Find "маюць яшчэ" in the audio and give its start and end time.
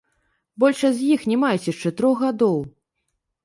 1.43-1.95